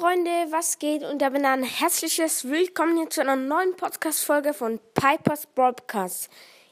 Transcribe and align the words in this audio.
Freunde, 0.00 0.30
was 0.48 0.78
geht? 0.78 1.02
Und 1.04 1.20
damit 1.20 1.44
ein 1.44 1.62
herzliches 1.62 2.48
Willkommen 2.48 2.96
hier 2.96 3.10
zu 3.10 3.20
einer 3.20 3.36
neuen 3.36 3.76
Podcast-Folge 3.76 4.54
von 4.54 4.80
Pipers 4.94 5.44
Broadcast. 5.44 6.30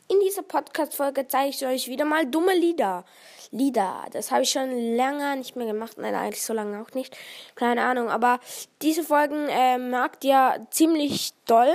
In 0.09 0.19
dieser 0.21 0.41
Podcast-Folge 0.41 1.29
zeige 1.29 1.51
ich 1.51 1.67
euch 1.67 1.89
wieder 1.89 2.07
mal 2.07 2.25
dumme 2.25 2.55
Lieder. 2.55 3.05
Lieder, 3.51 4.07
das 4.13 4.31
habe 4.31 4.45
ich 4.45 4.51
schon 4.51 4.71
länger 4.71 5.37
nicht 5.37 5.57
mehr 5.57 5.67
gemacht. 5.67 5.99
Nein, 5.99 6.15
eigentlich 6.15 6.43
so 6.43 6.55
lange 6.55 6.81
auch 6.81 6.95
nicht. 6.95 7.19
Keine 7.55 7.83
Ahnung, 7.83 8.09
aber 8.09 8.41
diese 8.81 9.05
Folgen 9.05 9.47
äh, 9.51 9.77
merkt 9.77 10.25
ihr 10.25 10.67
ziemlich 10.71 11.35
doll. 11.45 11.75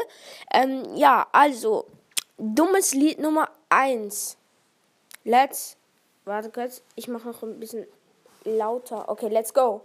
Ähm, 0.51 0.95
ja, 0.95 1.27
also, 1.33 1.85
dummes 2.39 2.95
Lied 2.95 3.19
Nummer 3.19 3.47
1. 3.69 4.39
Let's, 5.23 5.77
warte 6.25 6.49
kurz, 6.49 6.81
ich 6.95 7.07
mache 7.07 7.27
noch 7.27 7.43
ein 7.43 7.59
bisschen 7.59 7.85
lauter. 8.43 9.07
Okay, 9.07 9.27
let's 9.27 9.53
go. 9.53 9.81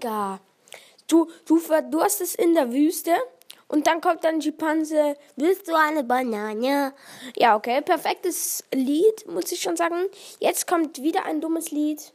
Digga. 0.00 0.40
Du, 1.08 1.30
du 1.46 1.58
verdurstest 1.58 2.36
in 2.36 2.54
der 2.54 2.72
Wüste 2.72 3.16
und 3.68 3.86
dann 3.86 4.00
kommt 4.00 4.24
dann 4.24 4.40
Schimpanse. 4.40 5.16
Willst 5.36 5.68
du 5.68 5.74
eine 5.74 6.04
Banane? 6.04 6.94
Ja, 7.36 7.56
okay. 7.56 7.82
Perfektes 7.82 8.64
Lied, 8.72 9.26
muss 9.26 9.52
ich 9.52 9.60
schon 9.60 9.76
sagen. 9.76 10.06
Jetzt 10.38 10.66
kommt 10.66 11.02
wieder 11.02 11.24
ein 11.24 11.40
dummes 11.40 11.70
Lied. 11.70 12.12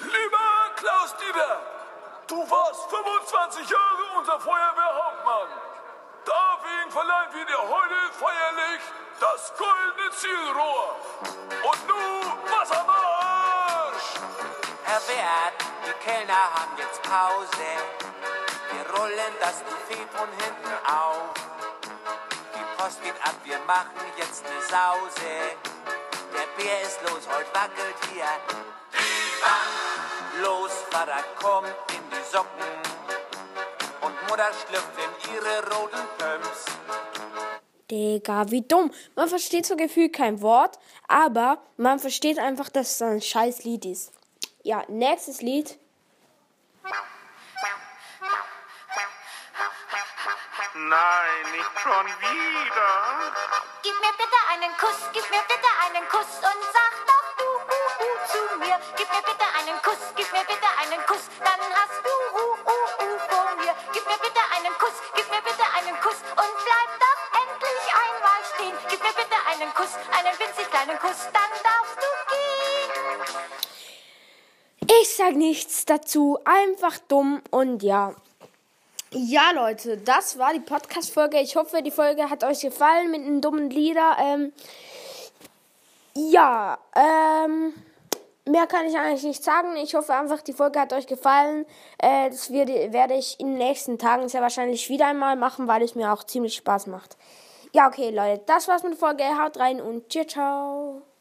Lieber 0.00 0.74
Klaus 0.76 1.14
Dieter, 1.16 1.60
du 2.28 2.36
warst 2.36 2.90
25 2.90 3.70
Jahre 3.70 4.18
unser 4.18 4.38
Feuerwehrhauptmann. 4.38 5.48
Deswegen 6.26 6.90
verleihen 6.90 7.34
wir 7.34 7.44
dir 7.46 7.62
heute 7.62 8.12
feierlich 8.12 8.82
das 9.20 9.52
goldene 9.56 10.10
Zielrohr. 10.10 10.96
Und 11.62 11.88
nun 11.88 12.32
Wassermarsch! 12.50 13.03
Herr 14.94 15.08
Wert, 15.08 15.58
die 15.84 16.04
Kellner 16.04 16.54
haben 16.54 16.78
jetzt 16.78 17.02
Pause. 17.02 17.68
Wir 18.70 18.94
rollen 18.94 19.34
das 19.40 19.60
Buffet 19.64 20.06
von 20.14 20.28
hinten 20.38 20.72
auf. 20.86 21.34
Die 22.54 22.80
Post 22.80 23.02
geht 23.02 23.16
ab, 23.26 23.34
wir 23.42 23.58
machen 23.66 23.90
jetzt 24.16 24.44
ne 24.44 24.50
Sause. 24.70 25.58
Der 26.32 26.46
Bär 26.56 26.80
ist 26.82 27.02
los, 27.02 27.26
heute 27.26 27.52
wackelt 27.52 27.96
hier 28.12 28.24
die 28.92 29.42
Bank. 29.42 30.44
Los, 30.44 30.70
Vater, 30.92 31.24
komm 31.42 31.64
in 31.64 32.10
die 32.12 32.30
Socken. 32.30 32.70
Und 34.00 34.14
Mutter 34.30 34.52
schlüpft 34.52 34.96
in 34.96 35.34
ihre 35.34 35.74
roten 35.74 36.06
Pumps. 36.18 36.66
Digga, 37.90 38.48
wie 38.52 38.62
dumm. 38.62 38.92
Man 39.16 39.28
versteht 39.28 39.66
so 39.66 39.74
gefühlt 39.74 40.12
kein 40.12 40.40
Wort, 40.40 40.78
aber 41.08 41.58
man 41.76 41.98
versteht 41.98 42.38
einfach, 42.38 42.68
dass 42.68 42.92
es 42.92 43.02
ein 43.02 43.20
scheiß 43.20 43.64
Lied 43.64 43.86
ist. 43.86 44.12
Ja, 44.64 44.82
nächstes 44.88 45.42
Lied. 45.42 45.78
Nein, 50.74 51.52
nicht 51.52 51.80
schon 51.82 52.06
wieder. 52.06 52.92
Gib 53.82 53.92
mir 54.00 54.14
bitte 54.16 54.40
einen 54.48 54.74
Kuss, 54.78 55.00
gib 55.12 55.30
mir 55.30 55.44
bitte 55.48 55.68
einen 55.84 56.08
Kuss 56.08 56.40
und 56.40 56.60
sag 56.72 56.94
doch 57.04 57.28
du 57.36 57.44
uh, 57.44 57.92
uh, 58.04 58.16
zu 58.32 58.58
mir. 58.58 58.80
Gib 58.96 59.06
mir 59.12 59.20
bitte 59.20 59.44
einen 59.52 59.82
Kuss, 59.82 60.00
gib 60.16 60.32
mir 60.32 60.44
bitte 60.48 60.68
einen 60.80 61.06
Kuss, 61.08 61.28
dann 61.44 61.60
hast 61.76 62.00
du 62.00 62.14
uh, 62.32 62.56
uh, 62.64 63.04
uh 63.04 63.18
vor 63.28 63.56
mir. 63.56 63.74
Gib 63.92 64.06
mir 64.06 64.16
bitte 64.16 64.42
einen 64.56 64.72
Kuss, 64.78 64.96
gib 65.14 65.28
mir 65.28 65.42
bitte 65.42 65.64
einen 65.76 66.00
Kuss 66.00 66.20
und 66.24 66.52
bleib 66.64 66.90
doch 67.04 67.20
endlich 67.36 67.84
einmal 68.00 68.40
stehen. 68.54 68.76
Gib 68.88 69.02
mir 69.02 69.12
bitte 69.12 69.36
einen 69.44 69.74
Kuss, 69.74 69.92
einen 70.16 70.38
winzig 70.40 70.70
kleinen 70.70 70.98
Kuss, 71.00 71.28
dann 71.34 71.52
darfst 71.52 71.73
Ich 75.04 75.16
sag 75.16 75.36
nichts 75.36 75.84
dazu. 75.84 76.38
Einfach 76.46 76.96
dumm 76.96 77.42
und 77.50 77.82
ja. 77.82 78.14
Ja, 79.10 79.50
Leute, 79.54 79.98
das 79.98 80.38
war 80.38 80.54
die 80.54 80.60
Podcast-Folge. 80.60 81.40
Ich 81.40 81.56
hoffe, 81.56 81.82
die 81.82 81.90
Folge 81.90 82.30
hat 82.30 82.42
euch 82.42 82.62
gefallen 82.62 83.10
mit 83.10 83.20
den 83.20 83.42
dummen 83.42 83.68
Lieder. 83.68 84.16
Ähm, 84.18 84.54
ja, 86.14 86.78
ähm, 86.96 87.74
mehr 88.46 88.66
kann 88.66 88.86
ich 88.86 88.96
eigentlich 88.96 89.24
nicht 89.24 89.44
sagen. 89.44 89.76
Ich 89.76 89.94
hoffe 89.94 90.14
einfach, 90.14 90.40
die 90.40 90.54
Folge 90.54 90.80
hat 90.80 90.94
euch 90.94 91.06
gefallen. 91.06 91.66
Äh, 91.98 92.30
das 92.30 92.50
werde, 92.50 92.94
werde 92.94 93.12
ich 93.12 93.38
in 93.38 93.48
den 93.48 93.58
nächsten 93.58 93.98
Tagen 93.98 94.26
sehr 94.30 94.40
wahrscheinlich 94.40 94.88
wieder 94.88 95.08
einmal 95.08 95.36
machen, 95.36 95.68
weil 95.68 95.82
es 95.82 95.94
mir 95.94 96.14
auch 96.14 96.24
ziemlich 96.24 96.54
Spaß 96.54 96.86
macht. 96.86 97.18
Ja, 97.72 97.88
okay, 97.88 98.08
Leute, 98.08 98.42
das 98.46 98.68
war's 98.68 98.82
mit 98.82 98.92
der 98.92 98.98
Folge. 98.98 99.24
Haut 99.38 99.58
rein 99.58 99.82
und 99.82 100.10
ciao, 100.10 100.24
ciao. 100.24 101.13